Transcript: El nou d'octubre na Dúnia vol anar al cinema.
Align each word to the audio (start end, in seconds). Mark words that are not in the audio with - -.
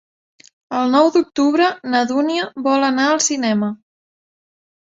El 0.77 0.87
nou 0.95 1.09
d'octubre 1.17 1.67
na 1.95 2.01
Dúnia 2.13 2.47
vol 2.69 2.89
anar 2.89 3.07
al 3.11 3.23
cinema. 3.29 3.71